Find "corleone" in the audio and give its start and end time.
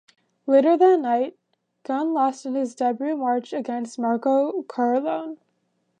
4.63-5.37